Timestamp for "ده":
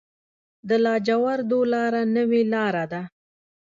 2.91-3.01